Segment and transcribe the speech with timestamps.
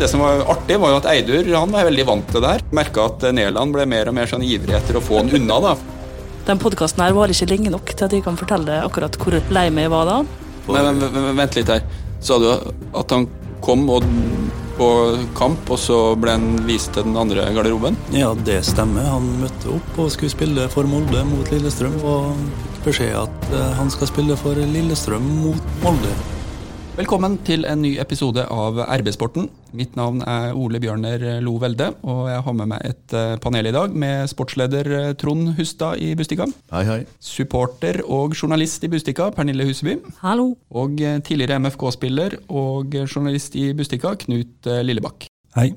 [0.00, 2.62] Det som var artig, var jo at Eidur han var veldig vant til det her.
[2.72, 5.58] Merka at Nerland ble mer og mer sånn ivrig etter å få han unna.
[5.60, 5.74] da.
[6.46, 9.66] Den podkasten her var ikke lenge nok til at jeg kan fortelle akkurat hvor lei
[9.68, 10.16] meg jeg var da.
[10.70, 11.84] Men, men, men vent litt her.
[12.24, 13.28] Sa du at han
[13.60, 14.08] kom og,
[14.80, 14.88] på
[15.36, 18.00] kamp, og så ble han vist til den andre garderoben?
[18.16, 19.04] Ja, det stemmer.
[19.04, 22.40] Han møtte opp og skulle spille for Molde mot Lillestrøm, og
[22.78, 26.16] fikk beskjed at eh, han skal spille for Lillestrøm mot Molde.
[26.98, 29.44] Velkommen til en ny episode av RB-sporten.
[29.78, 33.68] Mitt navn er Ole Bjørner Lo Velde, og jeg har med meg et eh, panel
[33.70, 36.48] i dag med sportsleder eh, Trond Hustad i Bustika.
[36.74, 36.98] Hei, hei.
[37.22, 40.00] Supporter og journalist i Bustika, Pernille Huseby.
[40.24, 40.48] Hallo.
[40.74, 45.30] Og eh, tidligere MFK-spiller og journalist i Bustika, Knut Lillebakk.
[45.54, 45.70] Hei.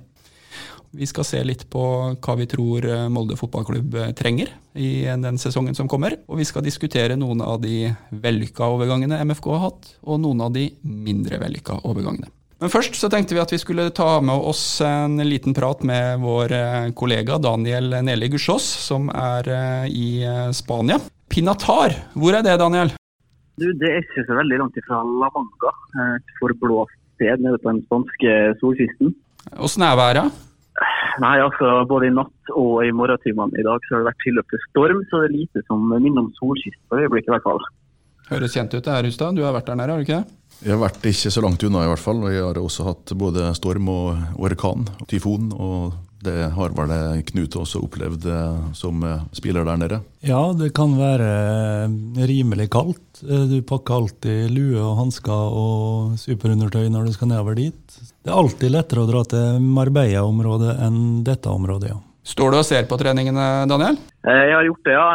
[0.94, 1.84] Vi skal se litt på
[2.14, 6.14] hva vi tror Molde fotballklubb trenger i den sesongen som kommer.
[6.30, 10.54] Og vi skal diskutere noen av de vellykka overgangene MFK har hatt, og noen av
[10.54, 12.30] de mindre vellykka overgangene.
[12.62, 16.22] Men først så tenkte vi at vi skulle ta med oss en liten prat med
[16.22, 16.54] vår
[16.96, 19.50] kollega Daniel Neli Gussiås, som er
[19.90, 20.22] i
[20.56, 21.02] Spania.
[21.34, 22.94] Pinatar, hvor er det, Daniel?
[23.58, 25.74] Du, Det er ikke så veldig langt ifra La Manga,
[26.06, 29.14] et forblåst sted nede på den spanske solkysten.
[29.58, 30.42] Åssen er været?
[31.22, 34.48] Nei, altså Både i natt og i morgentimene i dag så har det vært tilløp
[34.50, 37.62] til storm, så det er lite som minner om solkyst for øyeblikket i hvert fall.
[38.32, 39.36] Høres kjent ut det her, Hustad.
[39.36, 40.40] Du har vært der nede, har du ikke det?
[40.64, 42.24] Jeg har vært ikke så langt unna, i hvert fall.
[42.24, 45.52] og Jeg har også hatt både storm og orkan, tyfon.
[45.54, 45.94] og
[46.26, 46.94] det har vel
[47.30, 48.28] Knut også opplevd
[48.78, 49.04] som
[49.36, 50.00] spiller der nede?
[50.24, 51.90] Ja, det kan være
[52.30, 53.24] rimelig kaldt.
[53.24, 58.00] Du pakker alltid lue og hansker og superundertøy når du skal nedover dit.
[58.24, 62.00] Det er alltid lettere å dra til Marbella-området enn dette området, ja.
[62.24, 63.98] Står du og ser på treningene, Daniel?
[64.24, 65.08] Jeg har gjort det, ja.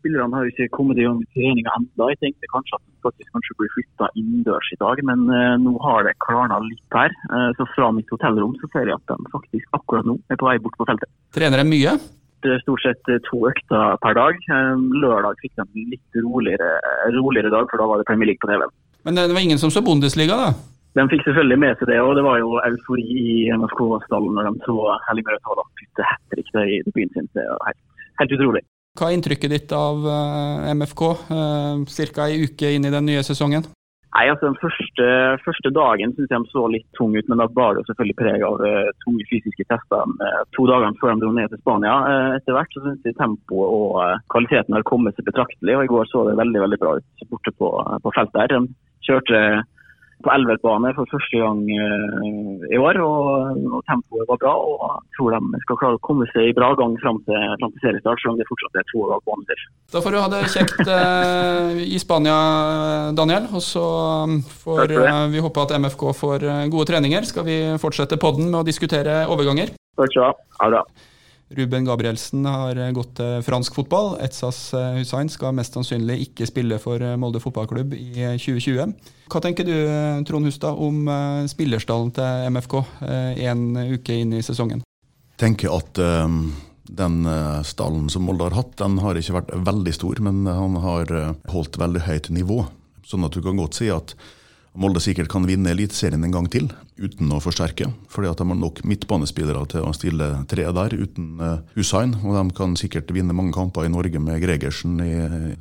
[0.00, 2.08] Spillerne har jo ikke kommet i gang med treninga ennå.
[2.10, 5.22] Jeg tenkte kanskje at de faktisk kanskje blir flytta innendørs i dag, men
[5.62, 7.14] nå har det klarna litt her.
[7.54, 10.58] Så fra mitt hotellrom så ser jeg at de faktisk akkurat nå er på vei
[10.64, 11.10] bort på feltet.
[11.38, 11.94] Trener de mye?
[12.42, 14.42] Det er stort sett to økter per dag.
[15.06, 16.72] Lørdag fikk de en litt roligere,
[17.14, 18.66] roligere dag, for da var det Premier League på TV.
[19.06, 20.50] Men det var ingen som så Bundesliga, da?
[20.96, 24.64] De fikk selvfølgelig med seg det, og det var jo eufori i MFK-stallen når de
[24.64, 24.76] så
[25.10, 27.28] Hellig ta Haaland putte hat trick i byen sin.
[27.36, 27.82] Det er helt,
[28.22, 28.64] helt utrolig.
[28.96, 30.06] Hva er inntrykket ditt av
[30.72, 32.28] MFK ca.
[32.30, 33.68] ei uke inn i den nye sesongen?
[34.16, 35.06] Nei, altså Den første,
[35.44, 38.44] første dagen synes jeg de så litt tung ut, men da bar det selvfølgelig preg
[38.48, 40.14] av uh, tunge fysiske tester.
[40.22, 41.96] Uh, to dager før de dro ned til Spania.
[42.08, 45.76] Uh, etter hvert så synes jeg tempoet og kvaliteten har kommet seg betraktelig.
[45.76, 47.70] og I går så det veldig veldig bra ut borte på,
[48.06, 48.40] på feltet.
[48.40, 48.54] her.
[48.54, 49.42] De kjørte
[50.24, 52.98] på elvertbane for første gang uh, i år.
[53.04, 54.54] Og, og, tempoet var bra.
[54.56, 57.74] og Jeg tror de skal klare å komme seg i bra gang fram til, fram
[57.74, 59.58] til seriestart, selv om det fortsatt er to år på andre.
[59.94, 62.38] Da får du ha det kjekt uh, i Spania,
[63.18, 63.50] Daniel.
[63.52, 63.86] Og så
[64.64, 67.28] får uh, vi håpe at MFK får gode treninger.
[67.28, 69.76] Skal vi fortsette podden med å diskutere overganger?
[69.96, 70.32] Takk skal du ha.
[70.60, 71.12] Ha det bra.
[71.54, 74.16] Ruben Gabrielsen har gått til fransk fotball.
[74.24, 78.96] Etsas Hussain skal mest sannsynlig ikke spille for Molde fotballklubb i 2020.
[79.30, 79.74] Hva tenker du
[80.26, 81.06] Trond Hustad, om
[81.46, 82.74] spillerstallen til MFK
[83.46, 83.62] en
[83.94, 84.82] uke inn i sesongen?
[84.82, 86.02] Jeg tenker at
[86.86, 87.16] den
[87.66, 91.14] stallen som Molde har hatt, den har ikke vært veldig stor, men han har
[91.54, 92.64] holdt veldig høyt nivå.
[93.06, 94.16] Sånn at du kan godt si at
[94.74, 97.90] Molde sikkert kan vinne Eliteserien en gang til, uten å forsterke.
[98.12, 102.14] Fordi at de har nok midtbanespillere til å stille tre der, uten uh, Hussein.
[102.22, 105.12] Og de kan sikkert vinne mange kamper i Norge med Gregersen i,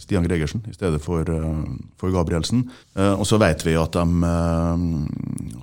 [0.01, 1.65] Stian Gregersen i stedet for, uh,
[1.99, 2.65] for Gabrielsen.
[2.95, 4.05] Uh, og så vet vi at de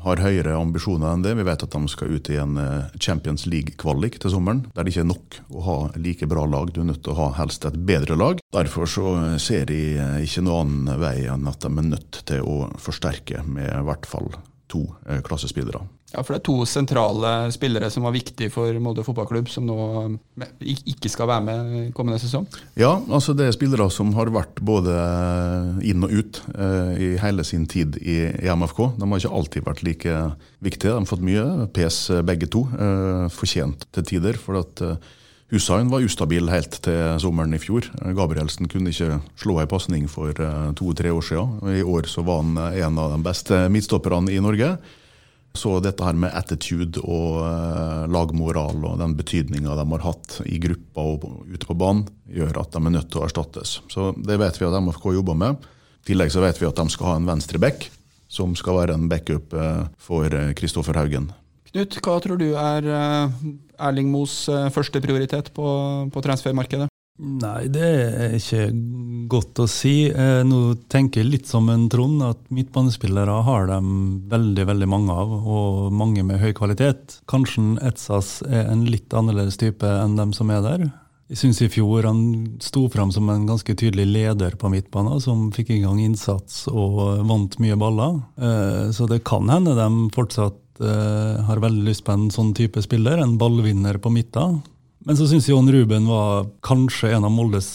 [0.03, 1.35] har høyere ambisjoner enn det.
[1.39, 2.59] Vi vet at de skal ut i en
[3.01, 6.73] Champions League-kvalik til sommeren, der det ikke er nok å ha like bra lag.
[6.73, 8.43] Du er nødt til å ha helst et bedre lag.
[8.53, 9.81] Derfor så ser de
[10.25, 14.09] ikke noen annen vei enn at de er nødt til å forsterke med i hvert
[14.09, 14.33] fall
[14.73, 14.87] to
[15.27, 15.83] klassespillere.
[16.13, 19.77] Ja, for det er to sentrale spillere som var viktige for Molde fotballklubb, som nå
[20.61, 22.45] ikke skal være med kommende sesong?
[22.77, 24.93] Ja, altså det er spillere som har vært både
[25.89, 28.19] inn og ut eh, i hele sin tid i,
[28.53, 28.85] MFK.
[28.99, 30.19] De har ikke alltid vært like
[30.65, 30.93] viktige.
[30.93, 34.37] De har fått mye pes begge to, eh, fortjent til tider.
[34.37, 34.97] for at eh,
[35.53, 37.85] Hussein var ustabil helt til sommeren i fjor.
[38.17, 40.33] Gabrielsen kunne ikke slå ei pasning for
[40.79, 41.59] to-tre år siden.
[41.77, 44.71] I år så var han en av de beste midtstopperne i Norge.
[45.53, 47.45] Så dette her med attitude og
[48.09, 52.73] lagmoral og den betydninga de har hatt i gruppa og ute på banen, gjør at
[52.73, 53.75] de er nødt til å erstattes.
[53.93, 55.69] Så Det vet vi at MFK jobber med.
[56.01, 57.91] I tillegg så vet vi at de skal ha en venstre back,
[58.33, 59.53] som skal være en backup
[60.01, 61.29] for Kristoffer Haugen.
[61.73, 62.89] Knut, hva tror du er
[63.81, 65.67] Erling Moes første prioritet på,
[66.13, 66.93] på transfermarkedet?
[67.23, 68.71] Nei, det er ikke
[69.31, 70.09] godt å si.
[70.09, 73.79] Eh, nå tenker jeg litt som en Trond, at midtbanespillere har de
[74.33, 77.21] veldig veldig mange av, og mange med høy kvalitet.
[77.31, 80.89] Kanskje Etsas er en litt annerledes type enn dem som er der.
[81.33, 82.25] Jeg syns i fjor han
[82.61, 87.23] sto fram som en ganske tydelig leder på midtbanen, som fikk i gang innsats og
[87.29, 88.19] vant mye baller.
[88.41, 92.83] Eh, så det kan hende de fortsatt eh, har veldig lyst på en sånn type
[92.85, 94.61] spiller, en ballvinner på midten.
[95.07, 97.69] Men så syns Jon Ruben var kanskje en av Moldes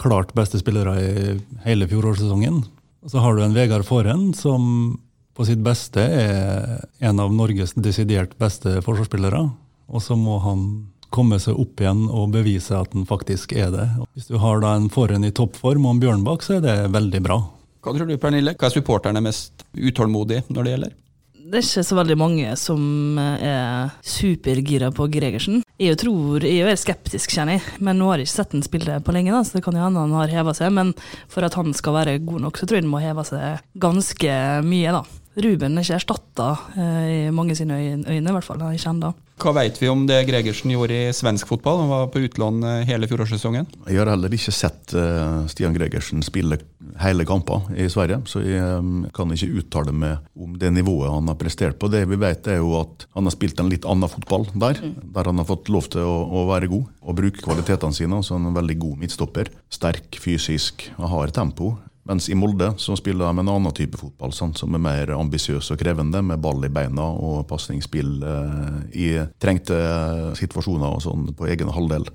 [0.00, 2.60] klart beste spillere i hele fjorårssesongen.
[3.06, 4.98] Og så har du en Vegard Forhen som
[5.36, 9.42] på sitt beste er en av Norges desidert beste forsvarsspillere.
[9.86, 10.66] Og så må han
[11.14, 13.86] komme seg opp igjen og bevise at han faktisk er det.
[14.16, 17.22] Hvis du har da en Forhen i toppform og en Bjørnbakk, så er det veldig
[17.24, 17.38] bra.
[17.84, 18.56] Hva tror du, Pernille?
[18.58, 20.96] Hva er supporterne mest utålmodige når det gjelder?
[21.46, 25.60] Det er ikke så veldig mange som er supergira på Gregersen.
[25.78, 28.96] Jeg tror, jeg er skeptisk, kjenner jeg, men nå har jeg ikke sett han spille
[29.06, 30.74] på lenge, da, så det kan jo hende han har heva seg.
[30.74, 30.90] Men
[31.30, 34.40] for at han skal være god nok, så tror jeg han må heve seg ganske
[34.66, 35.04] mye, da.
[35.36, 36.48] Ruben er ikke erstatta
[36.80, 38.62] eh, i mange sine øyne, i hvert fall.
[38.72, 39.12] Ikke ennå.
[39.36, 41.82] Hva vet vi om det Gregersen gjorde i svensk fotball?
[41.82, 43.66] Han var på utlån eh, hele fjorårssesongen.
[43.84, 46.56] Jeg har heller ikke sett uh, Stian Gregersen spille
[47.02, 51.36] hele kamper i Sverige, så jeg kan ikke uttale meg om det nivået han har
[51.36, 51.90] prestert på.
[51.92, 54.94] Det vi vet er jo at han har spilt en litt annen fotball der, mm.
[55.18, 58.22] der han har fått lov til å, å være god og bruke kvalitetene sine.
[58.24, 59.52] Så han er en veldig god midtstopper.
[59.68, 61.74] Sterk fysisk og har tempo.
[62.06, 65.72] Mens i Molde så spiller de en annen type fotball, sant, som er mer ambisiøs
[65.74, 69.08] og krevende, med ball i beina og pasningsspill eh, i
[69.42, 72.06] trengte eh, situasjoner og sånn på egen halvdel.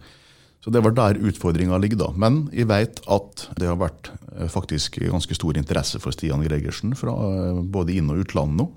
[0.63, 1.97] Så Det var der utfordringa ligger.
[2.05, 2.09] da.
[2.15, 6.95] Men jeg vet at det har vært eh, faktisk ganske stor interesse for Stian Gregersen
[6.95, 8.69] fra eh, både inn- og utland nå.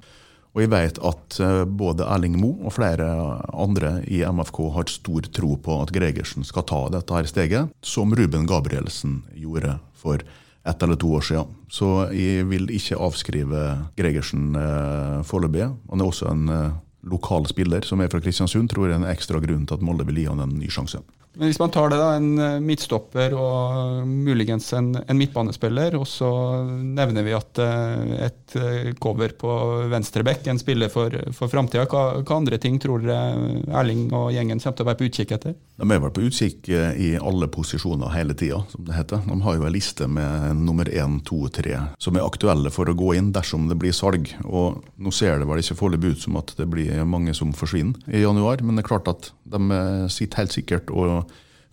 [0.54, 1.34] Og jeg vet at
[1.66, 3.08] både Erling Moe og flere
[3.50, 8.14] andre i MFK har stor tro på at Gregersen skal ta dette her steget, som
[8.14, 10.22] Ruben Gabrielsen gjorde for
[10.64, 11.50] ett eller to år siden.
[11.68, 13.64] Så jeg vil ikke avskrive
[13.98, 15.66] Gregersen eh, foreløpig.
[15.90, 16.70] Han er også en eh,
[17.10, 18.70] lokal spiller som er fra Kristiansund.
[18.72, 21.02] Tror jeg er en ekstra grunn til at Molde vil gi han en ny sjanse.
[21.34, 26.06] Men Hvis man tar det, da, en eh, midtstopper og muligens en, en midtbanespiller, og
[26.06, 26.30] så
[26.70, 28.54] nevner vi at uh, et
[29.02, 29.50] cover på
[29.90, 34.62] venstreback, en spiller for, for framtida, hva, hva, andre ting tror dere Erling og gjengen
[34.62, 35.56] kommer til å være på utkikk etter?
[35.74, 39.24] De er vel på utkikk i alle posisjoner hele tida, som det heter.
[39.26, 42.96] De har jo en liste med nummer én, to, tre som er aktuelle for å
[42.98, 44.30] gå inn dersom det blir salg.
[44.46, 48.14] Og nå ser det vel ikke foreløpig ut som at det blir mange som forsvinner
[48.14, 49.82] i januar, men det er klart at de
[50.12, 51.23] sitter helt sikkert og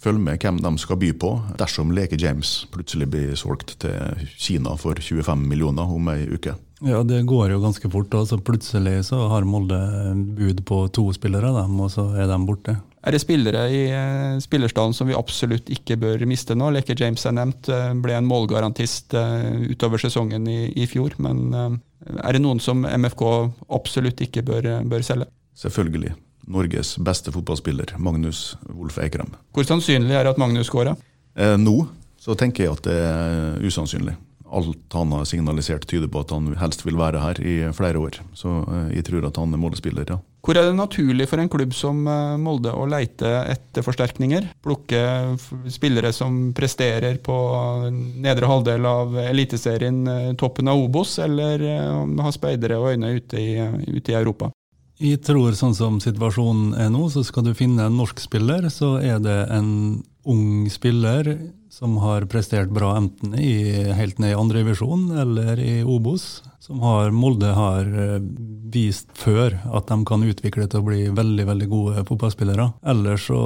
[0.02, 4.76] følge med hvem de skal by på dersom Leke James plutselig blir solgt til Kina
[4.80, 6.56] for 25 millioner om ei uke.
[6.82, 8.14] Ja, det går jo ganske fort.
[8.18, 9.78] altså Plutselig så har Molde
[10.38, 12.76] bud på to spillere, dem, og så er de borte.
[13.06, 16.72] Er det spillere i uh, spillerstallen som vi absolutt ikke bør miste nå?
[16.74, 21.18] Leke James er nevnt, uh, ble en målgarantist uh, utover sesongen i, i fjor.
[21.22, 23.24] Men er det noen som MFK
[23.70, 25.30] absolutt ikke bør, bør selge?
[25.62, 26.16] Selvfølgelig.
[26.48, 29.34] Norges beste fotballspiller, Magnus Wolff Eikrem.
[29.54, 30.94] Hvor sannsynlig er det at Magnus går.
[31.38, 31.78] Eh, nå
[32.22, 34.14] så tenker jeg at det er usannsynlig.
[34.52, 38.20] Alt han har signalisert, tyder på at han helst vil være her i flere år.
[38.38, 40.20] Så eh, jeg tror at han er Molde-spiller, ja.
[40.42, 44.52] Hvor er det naturlig for en klubb som eh, Molde å leite etter forsterkninger?
[44.62, 45.02] Plukke
[45.72, 47.38] spillere som presterer på
[48.22, 51.64] nedre halvdel av Eliteserien, eh, toppen av Obos, eller
[52.22, 53.54] ha speidere og øyne ute i,
[53.88, 54.52] ute i Europa?
[55.02, 59.00] Jeg tror sånn som situasjonen er nå, så skal du finne en norsk spiller, så
[59.02, 59.72] er det en
[60.30, 61.32] ung spiller
[61.74, 63.56] som har prestert bra enten i,
[63.98, 68.20] helt ned i andrevisjon eller i Obos som har, Molde har eh,
[68.72, 72.68] vist før at de kan utvikle til å bli veldig veldig gode fotballspillere.
[72.94, 73.42] Ellers så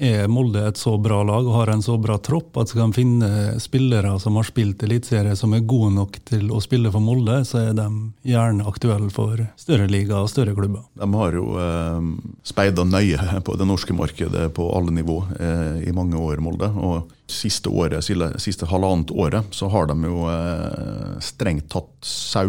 [0.00, 2.96] er Molde et så bra lag og har en så bra tropp at skal de
[2.96, 3.30] finne
[3.60, 7.66] spillere som har spilt eliteserie som er gode nok til å spille for Molde, så
[7.66, 7.88] er de
[8.32, 10.86] gjerne aktuelle for større liga og større klubber.
[10.96, 12.08] De har jo eh,
[12.48, 16.72] speida nøye på det norske markedet på alle nivå eh, i mange år, Molde.
[16.80, 18.04] og siste året,
[18.42, 21.92] siste halvannet året så har de jo eh, strengt tatt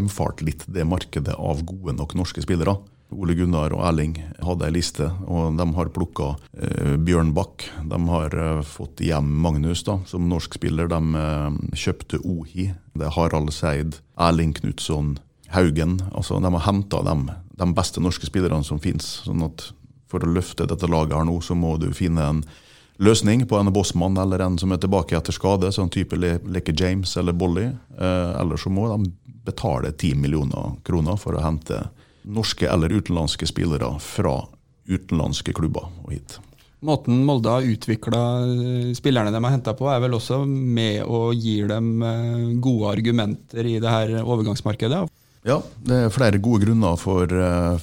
[0.05, 2.77] saumfart litt det markedet av gode nok norske spillere.
[3.11, 7.69] Ole Gunnar og Erling hadde ei liste, og de har plukka eh, Bjørn Bakk.
[7.85, 10.89] De har eh, fått hjem Magnus da, som norsk spiller.
[10.89, 12.71] De eh, kjøpte Ohi.
[12.93, 15.19] Det er Harald Seid, Erling Knutson,
[15.53, 15.99] Haugen.
[16.13, 19.21] Altså, de har henta de beste norske spillerne som fins.
[19.25, 19.69] Sånn at
[20.09, 22.45] for å løfte dette laget her nå, så må du finne en
[22.97, 26.73] løsning på en bossmann eller en som er tilbake etter skade, sånn type Le Leke
[26.75, 27.67] James eller Bolly.
[27.99, 29.11] Eh, eller så må de
[29.45, 31.85] betale 10 millioner kroner for å hente
[32.25, 34.39] norske eller utenlandske spillere fra
[34.89, 36.39] utenlandske klubber og hit.
[36.85, 38.21] Måten Molde har utvikla
[38.97, 41.93] spillerne de har henta på, er vel også med å gi dem
[42.61, 45.05] gode argumenter i det her overgangsmarkedet.
[45.45, 47.29] Ja, det er flere gode grunner for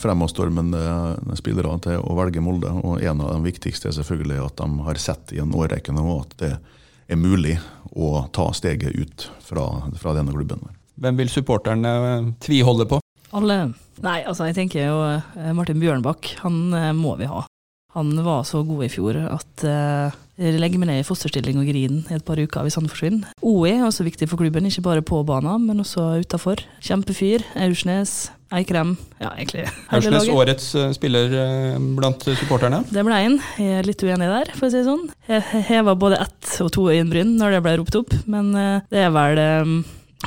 [0.02, 2.70] fremadstormende spillere til å velge Molde.
[2.82, 6.06] og En av de viktigste er selvfølgelig at de har sett i en årrekke nå
[6.20, 6.52] at det
[7.08, 7.56] er mulig
[7.94, 9.66] å ta steget ut fra,
[9.98, 10.62] fra denne klubben.
[11.00, 11.92] Hvem vil supporterne
[12.42, 13.00] tviholde på?
[13.32, 13.72] Alle.
[14.02, 17.46] Nei, altså jeg tenker jo eh, Martin Bjørnbakk, han eh, må vi ha.
[17.92, 21.66] Han var så god i fjor at uh, jeg legger meg ned i fosterstilling og
[21.68, 23.34] griner i et par uker hvis han forsvinner.
[23.44, 26.64] OE er også viktig for klubben, ikke bare på banen, men også utafor.
[26.80, 27.44] Kjempefyr.
[27.52, 28.30] Aursnes.
[28.56, 28.94] Eikrem.
[29.20, 31.36] Ja, egentlig Aursnes årets spiller
[32.00, 32.80] blant supporterne?
[32.88, 33.36] Det ble én.
[33.60, 35.06] Jeg er litt uenig der, for å si det sånn.
[35.28, 38.54] Jeg heva både ett og to øyenbryn når det ble ropt opp, men
[38.88, 39.80] det er vel um,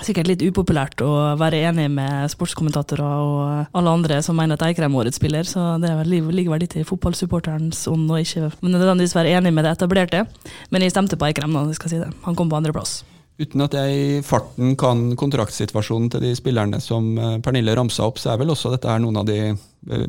[0.04, 4.92] sikkert litt upopulært å være enig med sportskommentatorer og alle andre som mener at Eikrem
[4.96, 9.36] er årets spiller, så det ligger vel litt i fotballsupporterens ånd å ikke nødvendigvis være
[9.40, 10.26] enig med det etablerte.
[10.74, 12.12] Men jeg stemte på Eikrem, da, skal si det.
[12.28, 13.04] Han kom på andreplass.
[13.36, 18.20] Uten at jeg i farten kan kontraktsituasjonen til de spillerne som eh, Pernille ramsa opp,
[18.22, 20.06] så er vel også dette her noen av de eh,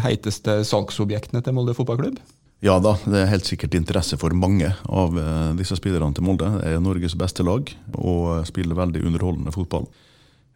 [0.00, 2.16] heiteste salgsobjektene til Molde fotballklubb?
[2.60, 6.50] Ja da, det er helt sikkert interesse for mange av eh, disse spillerne til Molde.
[6.58, 9.86] Det er Norges beste lag og spiller veldig underholdende fotball.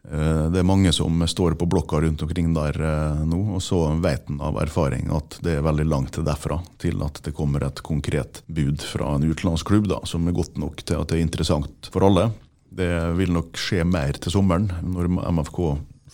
[0.05, 3.79] Eh, det er mange som står på blokka rundt omkring der eh, nå, og så
[4.03, 7.81] vet en av erfaring at det er veldig langt derfra til at det kommer et
[7.85, 11.89] konkret bud fra en utenlandsklubb da, som er godt nok til at det er interessant
[11.89, 12.29] for alle.
[12.75, 15.61] Det vil nok skje mer til sommeren, når MFK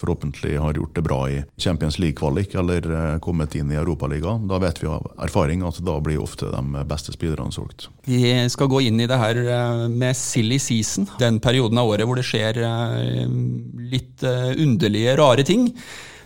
[0.02, 4.48] forhåpentlig har gjort det bra i Champions League-kvalik eller eh, kommet inn i Europaligaen.
[4.50, 7.90] Da vet vi av erfaring at da blir ofte de beste spillerne solgt.
[8.10, 12.10] Vi skal gå inn i det her eh, med silly season, den perioden av året
[12.10, 13.28] hvor det skjer eh,
[13.92, 15.70] litt underlige, rare ting.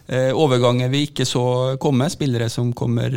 [0.06, 1.42] Overganger vi ikke så
[1.82, 3.10] komme, spillere som kommer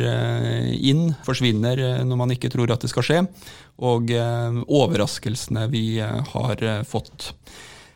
[0.73, 3.19] inn, forsvinner når man ikke tror at det skal skje,
[3.85, 7.29] og overraskelsene vi har fått.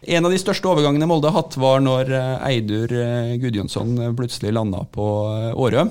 [0.05, 4.15] En av de største overgangene Molde har hatt, var når eh, Eidur eh, Gudjonsson eh,
[4.17, 5.05] plutselig landa på
[5.53, 5.87] Årø.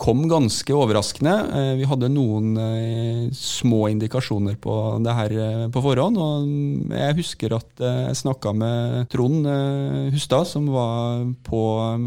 [0.00, 1.32] Kom ganske overraskende.
[1.78, 2.56] Vi hadde noen
[3.36, 4.72] små indikasjoner på
[5.04, 5.34] det her
[5.70, 6.16] på forhånd.
[6.18, 9.46] og Jeg husker at jeg snakka med Trond
[10.10, 11.60] Hustad, som var på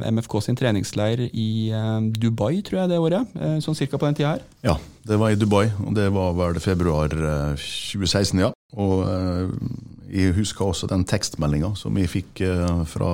[0.09, 1.71] MFK sin treningsleir i
[2.17, 3.39] Dubai, tror jeg det året.
[3.63, 4.43] Sånn cirka på den tida her.
[4.65, 4.75] Ja,
[5.07, 7.15] det var i Dubai, og det var vel februar
[7.55, 8.51] 2016, ja.
[8.75, 9.07] Og
[10.13, 13.07] jeg husker også den tekstmeldinga som jeg fikk eh, fra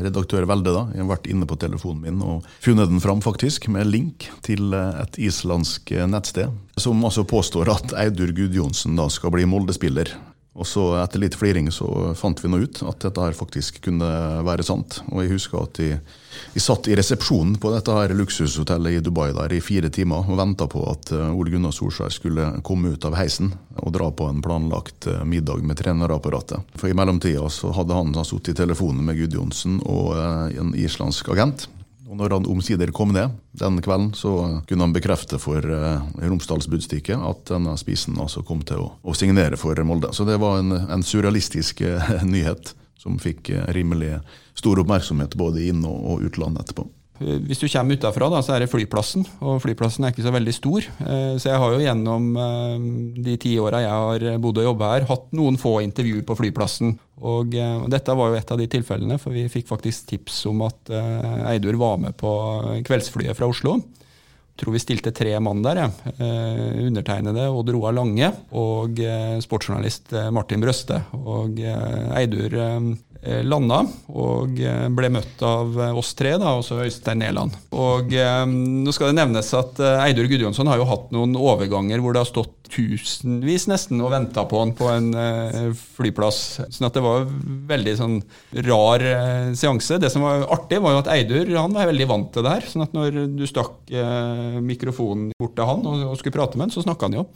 [0.00, 0.72] redaktør Velde.
[0.72, 0.86] da.
[0.94, 4.72] Jeg har vært inne på telefonen min og funnet den fram, faktisk, med link til
[4.72, 6.54] eh, et islandsk eh, nettsted.
[6.80, 10.14] Som altså påstår at Eidur Gudjonsen da skal bli Molde-spiller.
[10.56, 14.08] Og så Etter litt fliring så fant vi nå ut at dette her faktisk kunne
[14.46, 15.02] være sant.
[15.10, 15.90] Og jeg husker at de,
[16.54, 20.40] de satt i resepsjonen på dette her luksushotellet i Dubai der i fire timer og
[20.40, 24.28] venta på at eh, Ole Gunnar Solskjær skulle komme ut av heisen og dra på
[24.30, 26.76] en planlagt eh, middag med trenerapparatet.
[26.76, 31.34] For i mellomtida så hadde han sittet i telefonen med Gudjonsen og eh, en islandsk
[31.36, 31.68] agent.
[32.06, 36.68] Og når han omsider kom ned den kvelden, så kunne han bekrefte for eh, Romsdals
[36.70, 40.12] Budstikke at denne spisen altså kom til å, å, signere for Molde.
[40.14, 42.74] Så det var en, en surrealistisk eh, nyhet
[43.06, 44.16] som fikk uh, rimelig
[44.58, 46.88] stor oppmerksomhet både inn- og, utland etterpå.
[47.20, 50.54] Eh, hvis du kommer utafra, så er det flyplassen, og flyplassen er ikke så veldig
[50.54, 50.86] stor.
[51.00, 52.86] Eh, så jeg har jo gjennom eh,
[53.28, 56.96] de ti åra jeg har bodd og jobba her, hatt noen få intervjuer på flyplassen.
[57.16, 57.54] Og,
[57.88, 60.90] dette var jo et av de tilfellene, for vi fikk faktisk tips om at
[61.48, 62.28] Eidur var med på
[62.84, 63.78] kveldsflyet fra Oslo.
[64.56, 65.82] Tror vi stilte tre mann der.
[65.84, 65.88] Ja.
[66.86, 68.96] undertegnede Odd Roar Lange og
[69.44, 71.02] sportsjournalist Martin Brøste.
[71.12, 72.94] Og Eidur Eh,
[73.46, 73.82] landa
[74.12, 77.56] og eh, ble møtt av eh, oss tre, da, også Øystein Næland.
[77.76, 82.14] Og eh, nå skal det nevnes at Eidur Gudjonsson har jo hatt noen overganger hvor
[82.14, 86.40] det har stått tusenvis nesten og venta på han på en eh, flyplass.
[86.66, 87.26] sånn at det var
[87.72, 88.16] veldig sånn
[88.66, 90.00] rar eh, seanse.
[90.02, 92.70] Det som var artig, var jo at Eidur han var veldig vant til det her.
[92.70, 93.92] sånn at når du stakk
[94.66, 97.28] mikrofonen bort til han og skulle prate med han, så snakka han jo.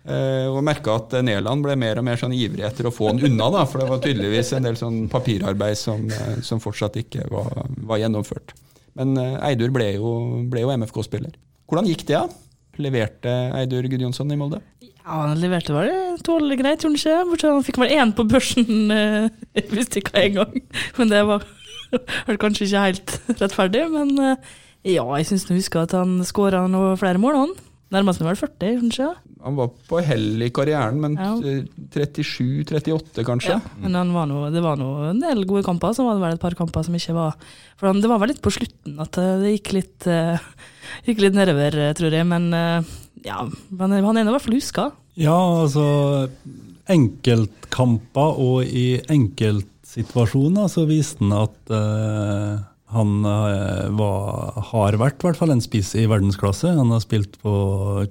[0.00, 3.20] Uh, og merka at Nederland ble mer og mer sånn ivrig etter å få han
[3.20, 3.50] unna.
[3.52, 7.66] Da, for det var tydeligvis en del sånn papirarbeid som, uh, som fortsatt ikke var,
[7.84, 8.54] var gjennomført.
[8.96, 10.14] Men uh, Eidur ble jo,
[10.48, 11.36] jo MFK-spiller.
[11.68, 12.16] Hvordan gikk det?
[12.16, 12.80] da?
[12.80, 14.62] Leverte Eidur Gudjonsson i Molde?
[14.80, 17.20] Ja, Han leverte bare tålelig greit, han ikke?
[17.28, 18.92] Bortsett han fikk bare én på børsen,
[19.58, 20.60] jeg visste ikke en gang.
[20.96, 21.44] Men det var,
[22.30, 23.84] var kanskje ikke helt rettferdig.
[23.92, 24.16] Men
[24.80, 26.64] ja, jeg syns jeg husker at han skåra
[26.96, 27.58] flere mål, han.
[27.90, 29.06] Nærmer seg vel 40, kanskje?
[29.42, 31.32] Han var på hell i karrieren, men Ja.
[31.90, 33.56] 37-38 kanskje.
[33.56, 36.22] Ja, men han var noe, det var nå en del gode kamper, så var det
[36.22, 37.34] vel et par kamper som ikke var
[37.80, 40.38] For han, det var vel litt på slutten at eh, det gikk litt, eh,
[41.08, 42.26] gikk litt nedover, eh, tror jeg.
[42.28, 42.50] Men
[43.24, 43.40] ja,
[43.78, 44.90] han, er- han er i hvert fall huska.
[45.18, 46.28] Ja, altså
[46.90, 55.28] Enkeltkamper og i enkeltsituasjoner så viste han at eh, han eh, var, har vært i
[55.28, 56.72] hvert fall en spiss i verdensklasse.
[56.74, 57.52] Han har spilt på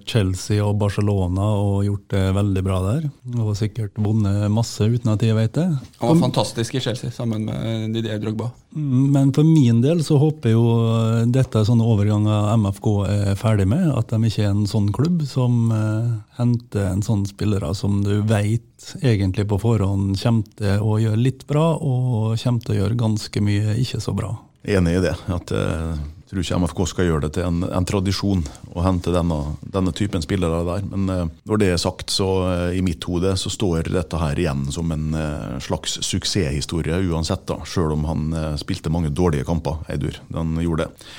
[0.07, 3.09] Chelsea og Barcelona og gjort det veldig bra der.
[3.36, 5.67] Og sikkert vunnet masse uten at jeg vet det.
[6.00, 8.51] Han var fantastisk i Chelsea sammen med Didier Drogba.
[8.79, 13.36] Men for min del så håper jeg jo eh, dette er sånne overganger MFK er
[13.39, 13.89] ferdig med.
[13.91, 18.21] At de ikke er en sånn klubb som eh, henter en sånn spillere som du
[18.29, 23.03] veit egentlig på forhånd kommer til å gjøre litt bra, og kommer til å gjøre
[23.03, 24.38] ganske mye ikke så bra.
[24.63, 25.15] Enig i det.
[25.31, 28.43] at eh, Jeg tror ikke MFK skal gjøre det til en, en tradisjon
[28.75, 30.85] å hente denne, denne typen spillere der.
[30.91, 34.39] Men eh, når det er sagt, så eh, i mitt hode så står dette her
[34.39, 39.47] igjen som en eh, slags suksesshistorie uansett, da, sjøl om han eh, spilte mange dårlige
[39.47, 40.19] kamper, Eidur.
[40.29, 41.09] Den gjorde det.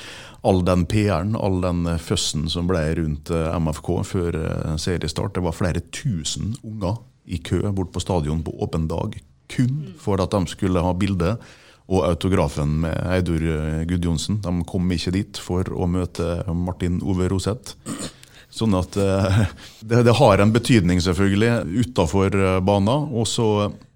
[0.43, 5.35] All den PR-en, all den eh, føssen som ble rundt eh, MFK før eh, seriestart,
[5.37, 9.19] det var flere tusen unger i kø bort på stadion på åpen dag,
[9.51, 11.35] kun for at de skulle ha bilde
[11.91, 14.41] og autografen med Eidur eh, Gudjonsen.
[14.45, 17.75] De kom ikke dit for å møte Martin Ove Roseth.
[18.51, 19.45] Sånn at eh,
[19.91, 23.11] det, det har en betydning, selvfølgelig, utafor banen.
[23.11, 23.49] Og så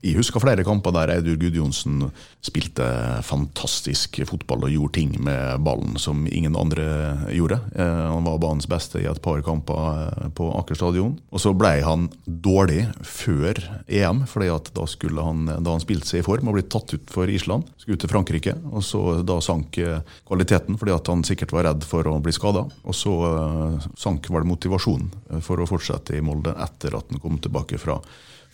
[0.04, 2.11] Jeg husker flere kamper der Eidur Gudjonsen
[2.44, 2.84] spilte
[3.25, 6.84] fantastisk fotball og gjorde ting med ballen som ingen andre
[7.32, 7.56] gjorde.
[7.73, 11.14] Eh, Han var banens beste i et par kamper eh, på Aker stadion.
[11.32, 16.26] Og så ble han dårlig før EM, fordi da han, da han spilte seg i
[16.26, 18.56] form og ble tatt ut for Island, skulle ut til Frankrike.
[18.76, 22.66] Og så da sank eh, kvaliteten fordi han sikkert var redd for å bli skada.
[22.84, 27.25] Og så eh, sank vel motivasjonen eh, for å fortsette i Molde etter at han
[27.25, 27.96] kom tilbake fra,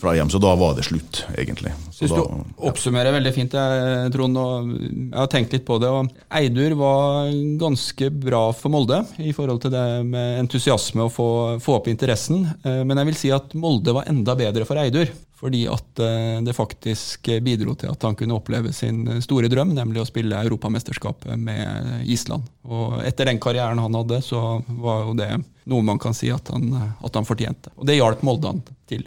[0.00, 0.30] fra hjem.
[0.32, 1.72] Så da var det slutt, egentlig.
[1.92, 4.40] Så Syns da, du oppsummerer veldig fint, jeg, Trond.
[4.40, 5.90] og Jeg har tenkt litt på det.
[5.92, 7.30] og Eidur var
[7.60, 11.28] ganske bra for Molde i forhold til det med entusiasme og få,
[11.60, 12.46] få opp interessen.
[12.64, 15.10] Eh, Men jeg vil si at Molde var enda bedre for Eidur.
[15.40, 20.02] Fordi at eh, det faktisk bidro til at han kunne oppleve sin store drøm, nemlig
[20.02, 22.44] å spille Europamesterskapet med Island.
[22.68, 25.30] Og etter den karrieren han hadde, så var jo det
[25.70, 27.72] noe man kan si at han, at han fortjente.
[27.78, 28.60] Og det hjalp Molde han
[28.90, 29.06] til.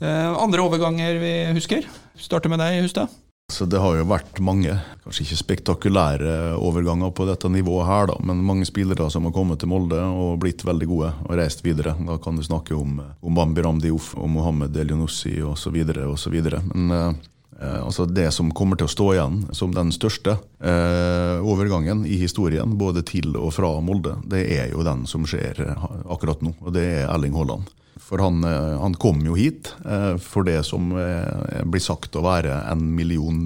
[0.00, 1.86] Eh, andre overganger vi husker?
[2.18, 3.12] Starter med deg, Hustad.
[3.52, 4.72] Så det har jo vært mange,
[5.04, 9.60] kanskje ikke spektakulære overganger på dette nivået her, da, men mange spillere som har kommet
[9.60, 11.92] til Molde og blitt veldig gode og reist videre.
[12.06, 15.76] Da kan du snakke om, om Bambi Ramdiouf og Mohammed Elionossi osv.
[16.06, 16.38] osv.
[16.72, 22.06] Men eh, altså det som kommer til å stå igjen som den største eh, overgangen
[22.08, 26.40] i historien, både til og fra Molde, det er jo den som skjer eh, akkurat
[26.40, 27.68] nå, og det er Erling Haaland.
[28.00, 32.24] For han, eh, han kom jo hit eh, for det som eh, blir sagt å
[32.24, 33.44] være en million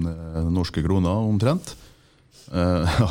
[0.53, 1.75] norske kroner, omtrent.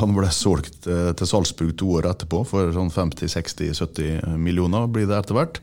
[0.01, 5.37] Han ble solgt til Salzburg to år etterpå for sånn 50-60-70 millioner, blir det etter
[5.37, 5.59] hvert.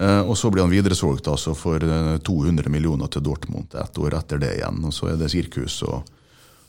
[0.00, 4.40] Og så blir han videresolgt altså for eh, 200 millioner til Dortmund ett år etter
[4.40, 4.80] det igjen.
[4.88, 6.08] Og så er det sirkus og,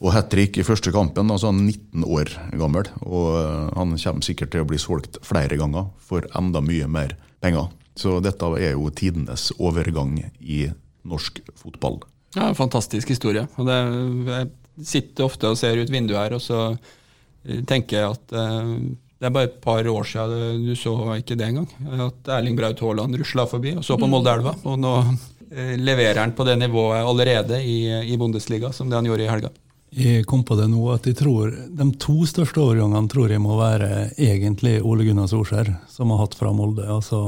[0.04, 1.32] og hat trick i første kampen.
[1.32, 3.32] altså Han er 19 år gammel, og
[3.80, 7.72] han kommer sikkert til å bli solgt flere ganger for enda mye mer penger.
[7.98, 10.68] Så dette er jo tidenes overgang i
[11.08, 12.00] norsk fotball.
[12.36, 13.48] Ja, en Fantastisk historie.
[13.58, 13.78] Og det,
[14.30, 18.74] jeg sitter ofte og ser ut vinduet her, og så eh, tenker jeg at eh,
[19.18, 21.70] det er bare et par år siden du så ikke det engang.
[22.06, 24.54] At Erling Braut Haaland rusla forbi og så på Moldeelva.
[24.70, 24.92] Og nå
[25.50, 27.80] eh, leverer han på det nivået allerede i,
[28.14, 29.54] i Bundesliga som det han gjorde i helga.
[29.98, 33.56] Jeg kom på det nå at jeg tror de to største overgangene tror jeg må
[33.58, 36.86] være egentlig Ole Gunnar Solskjær, som har hatt fra Molde.
[36.92, 37.22] Altså,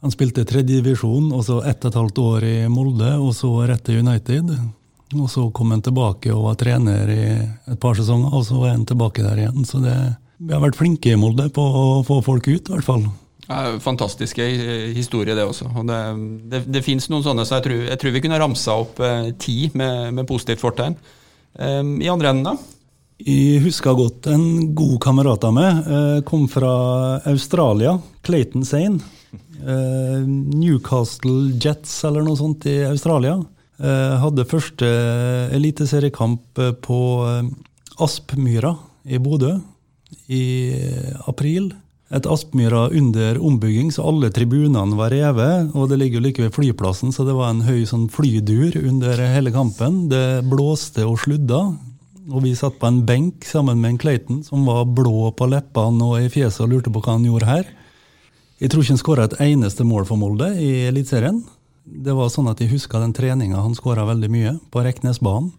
[0.00, 3.82] han spilte tredjedivisjon, og så ett og et halvt år i Molde, og så rett
[3.84, 4.52] til United.
[5.18, 8.76] Og så kom han tilbake og var trener i et par sesonger, og så er
[8.76, 9.66] han tilbake der igjen.
[9.68, 9.96] Så det,
[10.38, 13.04] vi har vært flinke i Molde på å få folk ut, i hvert fall.
[13.82, 15.66] Fantastiske eh, historie, det også.
[15.74, 16.00] Og det
[16.52, 19.32] det, det fins noen sånne, så jeg tror, jeg tror vi kunne ramsa opp eh,
[19.42, 20.94] ti med, med positivt fortegn.
[21.58, 22.79] Um, I andre enden, da?
[23.20, 29.00] Jeg husker godt en god kamerat av meg eh, kom fra Australia, Clayton Sane.
[29.60, 33.36] Eh, Newcastle Jets eller noe sånt i Australia.
[33.80, 34.88] Eh, hadde første
[35.52, 37.00] eliteseriekamp på
[38.00, 38.72] Aspmyra
[39.04, 39.58] i Bodø
[40.32, 40.44] i
[41.28, 41.74] april.
[42.10, 45.76] Et Aspmyra under ombygging, så alle tribunene var revet.
[45.76, 49.20] Og det ligger jo like ved flyplassen, så det var en høy sånn flydur under
[49.36, 50.06] hele kampen.
[50.10, 51.62] Det blåste og sludda.
[52.30, 56.06] Og vi satt på en benk sammen med en Clayton som var blå på leppene
[56.06, 57.70] og i fjeset og lurte på hva han gjorde her.
[58.60, 61.40] Jeg tror ikke han skåra et eneste mål for Molde i Eliteserien.
[61.84, 65.50] Det var sånn at jeg huska den treninga han skåra veldig mye, på Reknesbanen.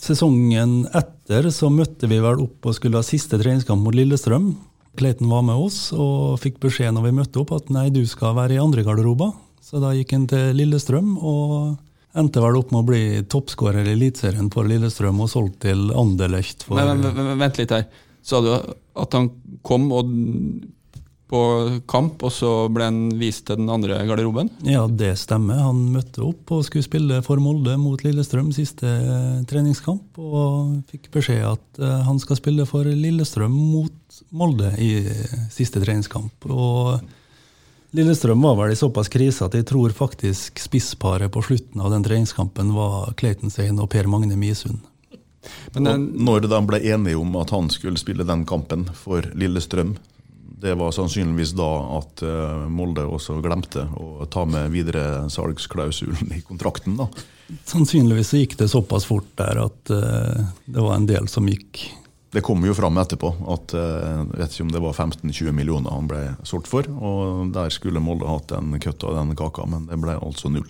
[0.00, 4.50] Sesongen etter så møtte vi vel opp og skulle ha siste treningskamp mot Lillestrøm.
[4.96, 8.36] Clayton var med oss og fikk beskjed når vi møtte opp at nei, du skal
[8.36, 9.34] være i andre garderober.
[9.64, 11.74] Så da gikk han til Lillestrøm og
[12.16, 16.66] endte vel opp med å bli toppskårer i Eliteserien for Lillestrøm og solgt til Anderlecht.
[16.66, 17.86] For, Men, men, men vent litt her.
[18.26, 19.28] Sa du at han
[19.66, 20.08] kom og,
[21.30, 21.40] på
[21.90, 24.50] kamp, og så ble han vist til den andre garderoben?
[24.66, 25.58] Ja, det stemmer.
[25.66, 31.10] Han møtte opp og skulle spille for Molde mot Lillestrøm siste eh, treningskamp, og fikk
[31.14, 36.46] beskjed at eh, han skal spille for Lillestrøm mot Molde i eh, siste treningskamp.
[36.50, 37.02] Og
[37.96, 42.04] Lillestrøm var vel i såpass krise at jeg tror faktisk spissparet på slutten av den
[42.04, 44.82] treningskampen var Clayton Sein og Per Magne Misund.
[45.72, 49.94] Men den, når de ble enige om at han skulle spille den kampen for Lillestrøm,
[50.60, 56.42] det var sannsynligvis da at eh, Molde også glemte å ta med videre salgsklausulen i
[56.44, 56.96] kontrakten.
[57.00, 57.08] da.
[57.68, 61.86] Sannsynligvis gikk det såpass fort der at eh, det var en del som gikk
[62.34, 65.94] Det kom jo fram etterpå at eh, jeg vet ikke om det var 15-20 millioner
[65.94, 66.88] han ble solgt for.
[66.90, 70.66] og Der skulle Molde hatt en kutt av den kaka, men det ble altså null.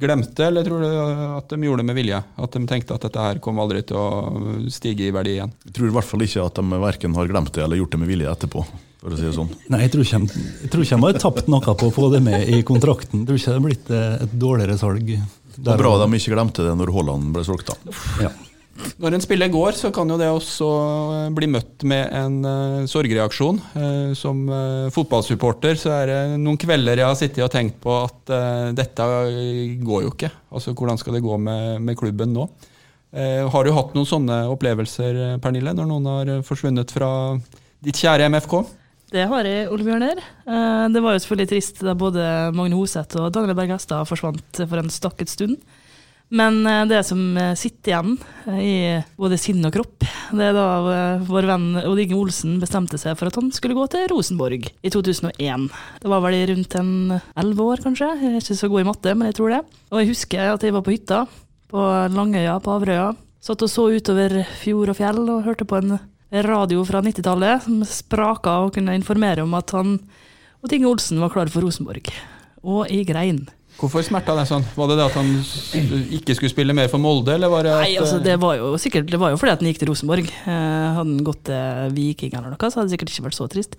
[0.00, 1.00] glemte, eller tror du
[1.36, 2.20] at de gjorde det med vilje?
[2.40, 5.50] At de tenkte at dette her kom aldri til å stige i verdi igjen?
[5.66, 8.00] Jeg tror i hvert fall ikke at de verken har glemt det eller gjort det
[8.04, 8.64] med vilje etterpå.
[9.00, 9.50] for å si det sånn.
[9.72, 12.20] Nei, jeg tror ikke jeg tror ikke de har tapt noe på å få det
[12.24, 13.22] med i kontrakten.
[13.22, 15.12] Jeg tror ikke det har blitt eh, et dårligere salg.
[15.56, 17.72] Det var bra de ikke glemte det når Haaland ble solgt.
[17.72, 17.96] da.
[18.26, 18.32] Ja.
[19.00, 20.66] Når en spiller går, så kan jo det også
[21.16, 23.60] eh, bli møtt med en uh, sorgreaksjon.
[23.72, 27.94] Uh, som uh, fotballsupporter så er det noen kvelder jeg har sittet og tenkt på
[28.02, 28.34] at
[28.76, 29.06] dette
[29.82, 30.30] går jo ikke.
[30.54, 32.48] Altså hvordan skal det gå med, med klubben nå?
[33.10, 37.08] har du hatt noen sånne opplevelser, Pernille, når noen har forsvunnet fra
[37.82, 38.54] ditt kjære MFK?
[39.10, 40.20] Det har jeg, Ole Bjørner.
[40.94, 44.78] Det var jo selvfølgelig trist da både Magne Hoseth og Daniel Berg Hestad forsvant for
[44.78, 45.58] en stakket stund.
[46.30, 48.12] Men eh, det som eh, sitter igjen
[48.46, 48.74] eh, i
[49.18, 50.66] både sinn og kropp, det er da
[51.26, 54.92] vår venn Odd Inge Olsen bestemte seg for at han skulle gå til Rosenborg i
[54.94, 55.66] 2001.
[56.02, 58.12] Det var vel rundt en elleve år, kanskje.
[58.20, 59.60] Jeg er ikke så god i matte, men jeg tror det.
[59.90, 61.24] Og jeg husker at jeg var på hytta
[61.70, 63.10] på Langøya på Averøya.
[63.42, 65.98] Satt og så utover fjord og fjell og hørte på en
[66.46, 69.96] radio fra 90-tallet som spraka og kunne informere om at han
[70.62, 72.12] Odd Inge Olsen var klar for Rosenborg.
[72.62, 73.48] Og i grein.
[73.80, 74.64] Hvorfor smerta det sånn?
[74.76, 75.28] Var det det at han
[76.18, 78.74] ikke skulle spille mer for Molde, eller var det at Nei, altså det var jo
[78.80, 80.28] sikkert Det var jo fordi at han gikk til Rosenborg.
[80.28, 83.48] Eh, hadde han gått til Viking eller noe, så hadde det sikkert ikke vært så
[83.52, 83.78] trist.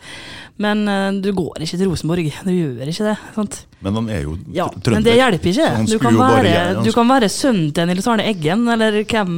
[0.62, 2.32] Men eh, du går ikke til Rosenborg.
[2.48, 3.16] Du gjør ikke det.
[3.38, 3.60] sant?
[3.86, 4.98] Men han er jo Ja, trønder.
[4.98, 5.70] men det hjelper ikke.
[5.92, 9.38] Du kan, være, han du kan være sønnen til Nils Arne Eggen, eller hvem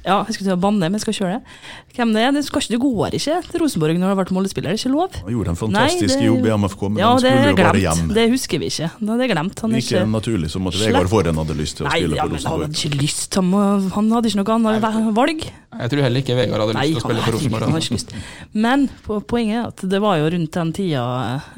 [0.00, 1.56] Ja, jeg skulle til å banne, men jeg skal kjøre det.
[1.96, 2.30] Hvem det er.
[2.32, 4.72] Det, skal ikke, det går ikke til Rosenborg når du har vært Molde-spiller.
[4.72, 5.16] Det er ikke lov.
[5.26, 7.50] Han gjorde en fantastisk Nei, det- jobb i MFK, men ja, han det skulle er
[7.50, 8.14] jo bare hjem.
[8.16, 8.88] Det husker vi ikke.
[9.00, 9.60] Det er glemt.
[9.60, 12.24] Han er ikke naturlig som at Vegard Forhen hadde lyst til å Nei, spille ja,
[12.24, 12.50] for Rosenborg.
[12.50, 13.38] han hadde ikke lyst.
[13.40, 15.44] Han, han hadde ikke noe annet valg.
[15.80, 17.62] Jeg tror heller ikke Vegard hadde lyst til å spille for Rosenborg.
[17.68, 17.92] han har altså.
[17.92, 18.16] ikke lyst.
[18.56, 21.04] Men poenget er at det var jo rundt den tida,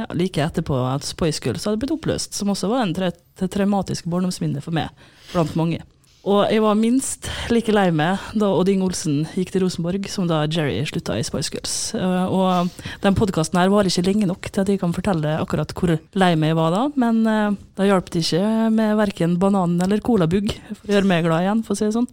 [0.03, 4.11] ja, like etterpå, at Spice Girls hadde blitt oppløst, som også var en tra traumatisk
[4.11, 4.91] barndomsminne for meg,
[5.33, 5.81] blant mange.
[6.23, 10.29] Og jeg var minst like lei meg da Odd Inge Olsen gikk til Rosenborg, som
[10.31, 11.75] da Jerry slutta i Spice Girls.
[11.99, 12.71] Eh, Og
[13.03, 16.31] den podkasten her var ikke lenge nok til at jeg kan fortelle akkurat hvor lei
[16.39, 20.55] meg jeg var da, men eh, da hjalp det ikke med verken banan eller colabugg
[20.71, 22.11] for å gjøre meg glad igjen, for å si det sånn.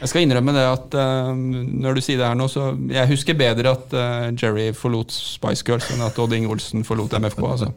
[0.00, 3.36] Jeg skal innrømme det at uh, når du sier det her nå, så jeg husker
[3.38, 7.42] bedre at uh, Jerry forlot Spice Girls enn at Odd Inge Olsen forlot MFK.
[7.46, 7.70] Altså.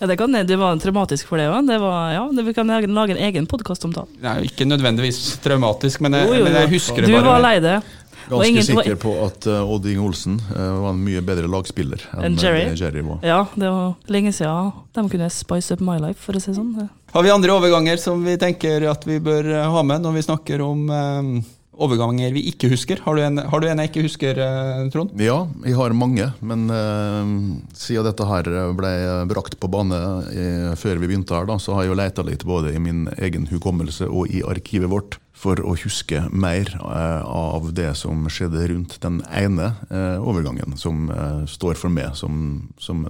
[0.00, 1.68] Ja, det, kan, det var traumatisk for det òg.
[1.68, 4.06] Ja, det- vi kan lage en egen podkast om det.
[4.46, 7.24] Ikke nødvendigvis traumatisk, men jeg, Jo, jo, men jeg husker det bare.
[7.24, 7.78] Du var lei det.
[8.28, 11.48] Og Ganske ingen- sikker på at uh, Odd Inge Olsen uh, var en mye bedre
[11.48, 12.66] lagspiller enn en Jerry?
[12.68, 13.20] Uh, Jerry var.
[13.24, 16.58] Ja, det var lenge siden de kunne spice up my life, for å si det
[16.58, 16.88] sånn.
[17.14, 20.60] Har vi andre overganger som vi tenker at vi bør ha med når vi snakker
[20.60, 20.90] om
[21.78, 23.00] overganger vi ikke husker?
[23.04, 24.40] Har du en, har du en jeg ikke husker,
[24.92, 25.14] Trond?
[25.22, 26.66] Ja, jeg har mange, men
[27.78, 28.90] siden dette her ble
[29.30, 30.00] brakt på bane
[30.34, 33.06] i, før vi begynte her, da, så har jeg jo leita litt både i min
[33.16, 38.66] egen hukommelse og i arkivet vårt for å huske mer eh, av det som skjedde
[38.72, 43.06] rundt den ene eh, overgangen, som eh, står for meg som, som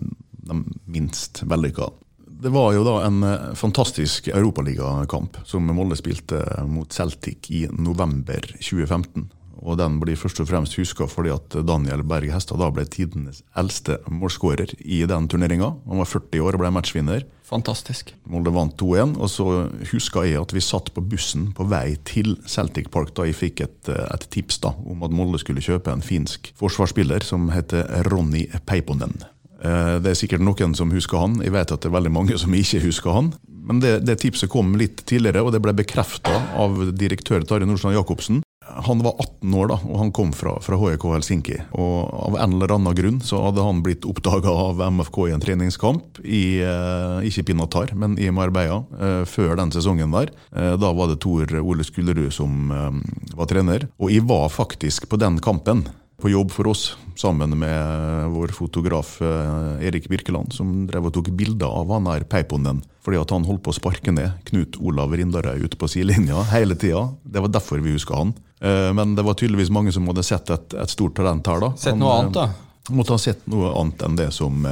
[0.48, 1.90] den minst vellykka.
[2.38, 3.24] Det var jo da en
[3.58, 9.26] fantastisk europaligakamp som Molde spilte mot Celtic i november 2015.
[9.62, 13.98] Og den blir først og fremst huska fordi at Daniel Berg Hestad ble tidenes eldste
[14.10, 15.72] målskårer i den turneringa.
[15.88, 17.26] Han var 40 år og ble matchvinner.
[17.48, 18.12] Fantastisk.
[18.28, 19.16] Molde vant 2-1.
[19.18, 19.46] Og så
[19.92, 23.64] huska jeg at vi satt på bussen på vei til Celtic Park da jeg fikk
[23.64, 28.46] et, et tips da om at Molde skulle kjøpe en finsk forsvarsspiller som heter Ronny
[28.68, 29.16] Peiponen.
[29.58, 31.40] Det er sikkert noen som husker han.
[31.42, 33.32] Jeg vet at det er veldig mange som ikke husker han.
[33.68, 37.98] Men det, det tipset kom litt tidligere, og det ble bekrefta av direktør Tarjei Nordstrand
[37.98, 38.38] Jacobsen.
[38.86, 41.56] Han var 18 år da, og han kom fra, fra HJK Helsinki.
[41.78, 45.42] Og Av en eller annen grunn så hadde han blitt oppdaga av MFK i en
[45.42, 50.30] treningskamp, i, eh, ikke Pinatar, men i Marbella, eh, før den sesongen der.
[50.54, 53.00] Eh, da var det Tor Ole Skullerud som eh,
[53.34, 53.88] var trener.
[53.98, 55.86] Og jeg var faktisk på den kampen
[56.18, 61.30] på jobb for oss, sammen med vår fotograf eh, Erik Birkeland, som drev og tok
[61.38, 62.82] bilder av han her peiponen.
[63.06, 66.74] Fordi at han holdt på å sparke ned Knut Olav Rindarøy ute på sidelinja hele
[66.78, 67.06] tida.
[67.22, 68.34] Det var derfor vi huska han.
[68.60, 71.60] Eh, men det var tydeligvis mange som hadde sett et, et stort talent her.
[71.64, 71.72] da.
[71.80, 72.46] Sett noe han, annet, da?
[72.88, 74.64] Eh, måtte ha sett noe annet enn det som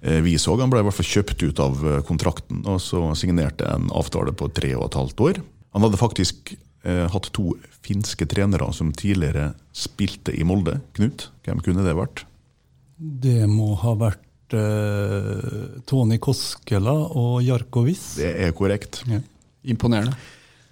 [0.00, 0.54] vi så.
[0.56, 4.46] Han ble i hvert fall kjøpt ut av kontrakten, og så signerte en avtale på
[4.56, 5.40] tre og et halvt år.
[5.76, 10.80] Han hadde faktisk eh, hatt to finske trenere som tidligere spilte i Molde.
[10.96, 12.24] Knut, hvem kunne det vært?
[12.96, 18.14] Det må ha vært eh, Tony Koskela og Jarko Wiss.
[18.20, 19.02] Det er korrekt.
[19.10, 19.22] Ja.
[19.70, 20.16] Imponerende.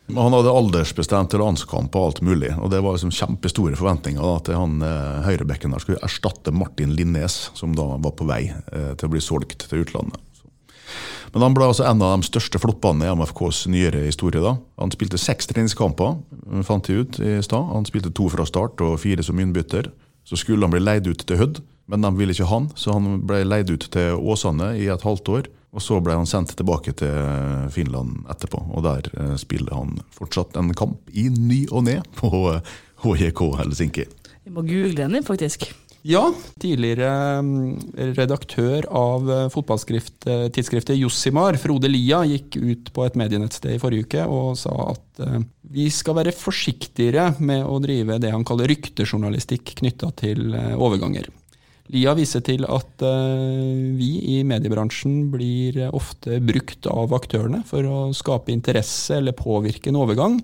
[0.09, 4.39] Men Han hadde aldersbestemt landskamp og alt mulig, og det var liksom kjempestore forventninger da,
[4.45, 8.95] til han eh, høyrebekken der skulle erstatte Martin Linnes, som da var på vei eh,
[8.97, 10.17] til å bli solgt til utlandet.
[11.35, 14.41] Men han ble altså en av de største floppene i MFKs nyere historie.
[14.41, 14.55] da.
[14.81, 16.17] Han spilte seks treningskamper,
[16.65, 17.69] fant de ut i stad.
[17.75, 19.91] Han spilte to fra start og fire som innbytter.
[20.25, 23.23] Så skulle han bli leid ut til Hødd, men de ville ikke han, så han
[23.27, 25.49] ble leid ut til Åsane i et halvt år.
[25.77, 30.57] Og så ble han sendt tilbake til Finland etterpå, og der eh, spiller han fortsatt
[30.57, 32.31] en kamp i ny og ne på
[33.05, 34.09] HJK Helsinki.
[34.49, 35.69] Vi må google den, faktisk.
[36.09, 36.23] Ja,
[36.63, 43.81] tidligere mm, redaktør av eh, fotballtidsskriftet Jossimar, Frode Lia, gikk ut på et medienettsted i
[43.83, 48.47] forrige uke og sa at eh, vi skal være forsiktigere med å drive det han
[48.49, 51.29] kaller ryktejournalistikk knytta til overganger.
[51.95, 58.01] Lia viser til at uh, vi i mediebransjen blir ofte brukt av aktørene for å
[58.17, 60.37] skape interesse eller påvirke en overgang.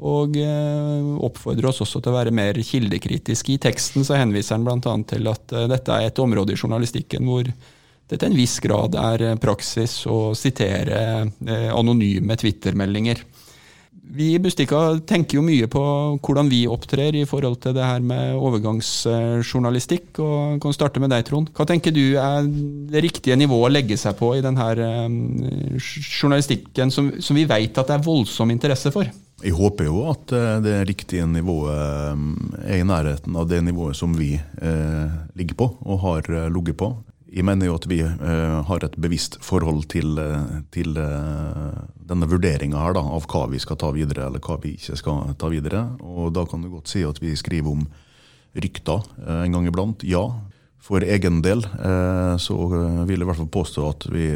[0.00, 3.54] Og uh, oppfordrer oss også til å være mer kildekritiske.
[3.54, 4.96] I teksten så henviser han bl.a.
[5.12, 9.36] til at dette er et område i journalistikken hvor det til en viss grad er
[9.38, 11.28] praksis å sitere
[11.70, 13.22] anonyme Twitter-meldinger.
[14.10, 15.82] Vi i Bustika tenker jo mye på
[16.18, 20.18] hvordan vi opptrer i forhold til det her med overgangsjournalistikk.
[20.18, 21.52] og kan starte med deg, Trond.
[21.54, 22.48] Hva tenker du er
[22.90, 24.66] det riktige nivået å legge seg på i denne
[25.78, 29.06] journalistikken som, som vi vet at det er voldsom interesse for?
[29.40, 32.18] Jeg håper jo at eh, det riktige nivået
[32.60, 36.76] er i nærheten av det nivået som vi eh, ligger på og har eh, ligget
[36.82, 36.90] på.
[37.30, 40.18] Jeg mener jo at vi uh, har et bevisst forhold til,
[40.74, 41.78] til uh,
[42.10, 45.34] denne vurderinga her da, av hva vi skal ta videre, eller hva vi ikke skal
[45.38, 45.84] ta videre.
[46.02, 47.84] Og da kan du godt si at vi skriver om
[48.58, 50.02] rykter uh, en gang iblant.
[50.06, 50.24] Ja.
[50.80, 51.60] For egen del
[52.40, 54.30] så vil jeg i hvert fall påstå at vi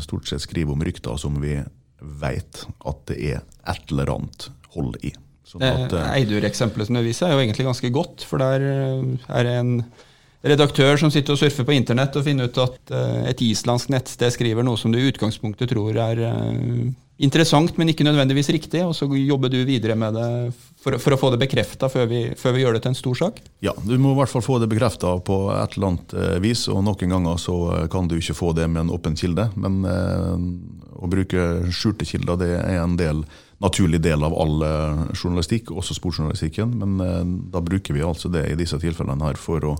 [0.00, 1.52] stort sett skriver om rykter som vi
[2.00, 5.12] vet at det er et eller annet hold i.
[5.46, 9.74] Sånn Eidur-eksempelet som du viser, er jo egentlig ganske godt, for der er det en
[10.42, 14.34] redaktør som sitter og surfer på internett og finner ut at uh, et islandsk nettsted
[14.34, 16.90] skriver noe som du i utgangspunktet tror er uh,
[17.22, 20.26] interessant, men ikke nødvendigvis riktig, og så jobber du videre med det
[20.82, 23.38] for, for å få det bekrefta før, før, vi gjør det til en stor sak?
[23.62, 26.66] Ja, du må i hvert fall få det bekrefta på et eller annet uh, vis,
[26.72, 27.56] og noen ganger så
[27.92, 29.46] kan du ikke få det med en åpen kilde.
[29.54, 33.22] Men å bruke skjulte kilder det er en del
[33.62, 34.64] naturlig del av all
[35.14, 36.74] journalistikk, også sportsjournalistikken.
[36.82, 39.76] Men da bruker vi altså det i disse tilfellene her for å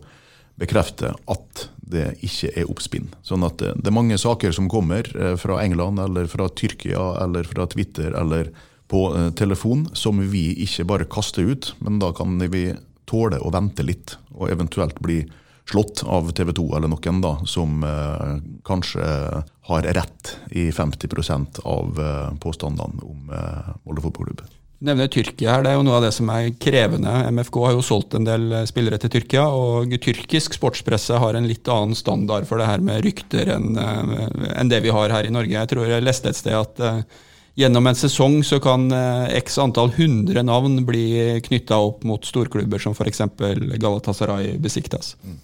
[0.61, 3.11] bekrefter at det ikke er oppspinn.
[3.27, 7.49] Sånn at det er mange saker som kommer eh, fra England eller fra Tyrkia eller
[7.49, 8.53] fra Twitter eller
[8.93, 12.71] på eh, telefon som vi ikke bare kaster ut, men da kan vi
[13.09, 15.23] tåle å vente litt og eventuelt bli
[15.69, 18.33] slått av TV 2 eller noen da, som eh,
[18.67, 19.05] kanskje
[19.69, 24.43] har rett i 50 av eh, påstandene om eh, Molde fotballklubb
[24.83, 27.11] nevner Tyrkia her, det er jo noe av det som er krevende.
[27.33, 31.49] MFK har jo solgt en del eh, spillere til Tyrkia, og tyrkisk sportspresse har en
[31.49, 35.29] litt annen standard for det her med rykter enn eh, en det vi har her
[35.29, 35.55] i Norge.
[35.55, 37.03] Jeg tror jeg leste et sted at uh,
[37.59, 42.83] gjennom en sesong så kan uh, x antall hundre navn bli knytta opp mot storklubber
[42.83, 43.23] som f.eks.
[43.79, 45.15] Galatasaray Besiktas.
[45.23, 45.39] Mm.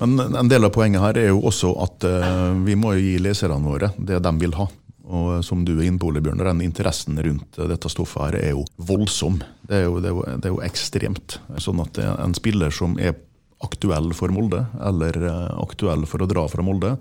[0.00, 3.18] Men en del av poenget her er jo også at uh, vi må jo gi
[3.22, 4.68] leserne våre det de vil ha.
[5.04, 8.54] Og som du er inne på, Ole Bjørn, den interessen rundt dette stoffet her er
[8.54, 9.40] jo voldsom.
[9.68, 11.38] Det er jo, det er jo, det er jo ekstremt.
[11.60, 13.16] Sånn at en spiller som er
[13.64, 16.96] aktuell for Molde, eller eh, aktuell for å dra fra Molde,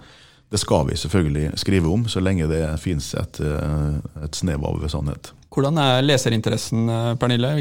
[0.54, 5.32] Det skal vi selvfølgelig skrive om, så lenge det fins et, et snev av sannhet.
[5.50, 7.56] Hvordan er leserinteressen Pernille,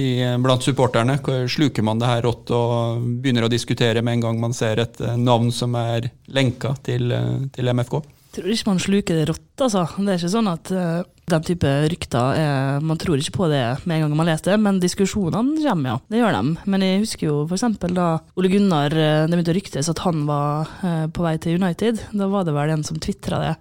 [0.44, 1.16] blant supporterne?
[1.48, 5.00] Sluker man det her rått og begynner å diskutere med en gang man ser et
[5.16, 7.16] navn som er lenka til,
[7.56, 8.02] til MFK?
[8.32, 9.82] Tror ikke man sluker det rått, altså.
[9.98, 13.60] Det er ikke sånn at uh, den type rykter er Man tror ikke på det
[13.84, 15.98] med en gang man leser det, men diskusjonene kommer, ja.
[16.08, 16.54] Det gjør de.
[16.72, 17.66] Men jeg husker jo f.eks.
[17.92, 18.08] da
[18.40, 22.00] Ole Gunnar Det begynte å ryktes at han var uh, på vei til United.
[22.16, 23.52] Da var det vel en som tvitra det.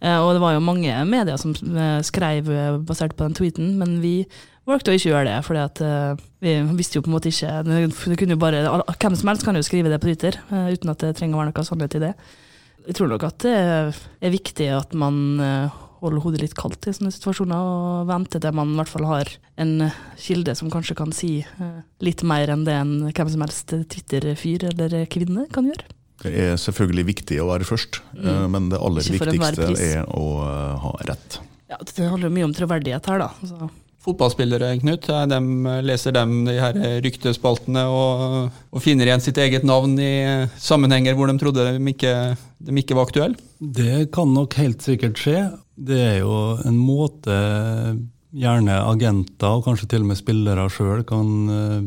[0.00, 1.52] Uh, og det var jo mange medier som
[2.04, 2.48] skrev
[2.88, 4.22] basert på den tweeten, men vi
[4.66, 8.34] valgte å ikke gjøre det, for vi visste jo på en måte ikke det kunne
[8.34, 8.64] jo bare,
[8.96, 11.52] Hvem som helst kan jo skrive det på Twitter, uten at det trenger å være
[11.52, 12.12] noe sannhet i det.
[12.86, 16.94] Jeg tror nok at det er viktig at man eh, holder hodet litt kaldt i
[16.94, 19.30] sånne situasjoner, og venter til man i hvert fall har
[19.62, 19.88] en
[20.20, 24.68] kilde som kanskje kan si eh, litt mer enn det en hvem som helst Twitter-fyr
[24.70, 25.88] eller -kvinne kan gjøre.
[26.22, 28.24] Det er selvfølgelig viktig å være først, mm.
[28.24, 30.24] Eh, men det aller viktigste er å
[30.80, 31.40] ha rett.
[31.68, 33.30] Ja, Det handler jo mye om troverdighet her, da.
[33.42, 33.70] Så
[34.06, 35.10] fotballspillere, Knut.
[35.30, 35.40] De
[35.84, 41.30] leser dem de her ryktespaltene og, og, finner igjen sitt eget navn i sammenhenger hvor
[41.30, 42.14] de trodde de ikke,
[42.62, 43.38] de ikke var aktuelle?
[43.58, 45.40] Det kan nok helt sikkert skje.
[45.76, 47.34] Det er jo en måte
[48.36, 51.82] gjerne agenter, og kanskje til og med spillere sjøl, kan uh,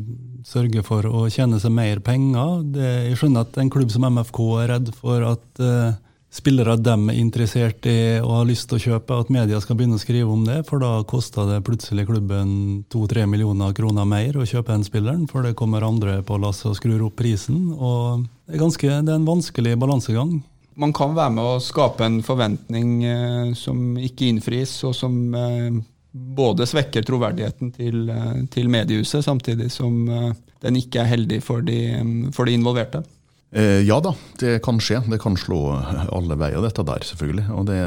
[0.47, 2.63] sørge for å tjene seg mer penger.
[2.73, 5.97] Det, jeg skjønner at en klubb som MFK er redd for at uh,
[6.29, 9.97] spillere de er interessert i og har lyst til å kjøpe, at media skal begynne
[9.97, 10.61] å skrive om det.
[10.69, 12.51] For da koster det plutselig klubben
[12.93, 16.77] to-tre millioner kroner mer å kjøpe den spilleren, for det kommer andre på lasset og
[16.79, 17.73] skrur opp prisen.
[17.73, 20.39] og det er, ganske, det er en vanskelig balansegang.
[20.79, 25.81] Man kan være med å skape en forventning eh, som ikke innfris, og som eh,
[26.11, 30.31] både svekker troverdigheten til, eh, til mediehuset, samtidig som eh,
[30.63, 31.79] den ikke er heldig for de,
[32.33, 33.03] for de involverte.
[33.51, 35.01] Eh, ja da, det kan skje.
[35.09, 35.63] Det kan slå
[36.13, 37.47] alle veier, dette der, selvfølgelig.
[37.55, 37.79] Og det,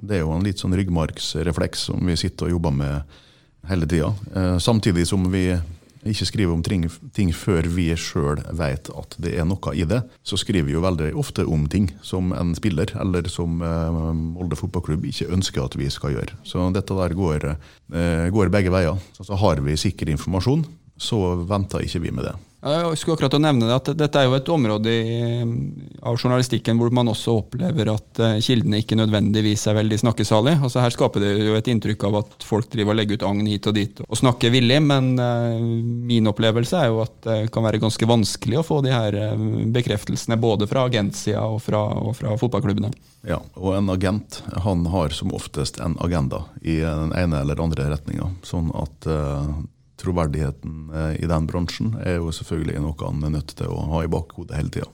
[0.00, 3.20] det er jo en litt sånn ryggmargsrefleks som vi sitter og jobber med
[3.68, 4.12] hele tida.
[4.34, 5.50] Eh, samtidig som vi
[6.02, 10.00] ikke skriver om ting, ting før vi sjøl vet at det er noe i det,
[10.26, 14.58] så skriver vi jo veldig ofte om ting som en spiller eller som eh, Molde
[14.58, 16.40] fotballklubb ikke ønsker at vi skal gjøre.
[16.48, 17.52] Så dette der går,
[18.32, 18.96] går begge veier.
[19.14, 20.64] Så, så har vi sikker informasjon,
[20.96, 22.34] så venter ikke vi med det.
[22.62, 25.14] Jeg skulle akkurat nevne det, at Dette er jo et område i,
[25.98, 30.60] av journalistikken hvor man også opplever at eh, kildene ikke nødvendigvis er veldig snakkesalige.
[30.62, 33.50] Altså Her skaper det jo et inntrykk av at folk driver og legger ut agn
[33.50, 37.66] hit og dit og snakker villig, men uh, min opplevelse er jo at det kan
[37.66, 39.44] være ganske vanskelig å få de her eh,
[39.74, 42.92] bekreftelsene både fra agentsida og og fra fotballklubbene.
[43.26, 47.90] Ja, og en agent han har som oftest en agenda i den ene eller andre
[47.90, 48.32] retninga.
[48.46, 49.06] Sånn at
[50.02, 54.02] troverdigheten eh, i den bransjen er jo selvfølgelig noe han er nødt til å ha
[54.04, 54.90] i bakhodet hele tida.